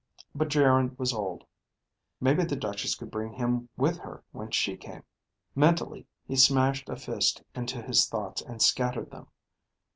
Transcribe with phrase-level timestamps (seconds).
[0.33, 1.43] But Geryn was old.
[2.19, 5.03] Maybe the Duchess could bring him with her when she came.
[5.53, 9.27] Mentally he smashed a fist into his thoughts and scattered them.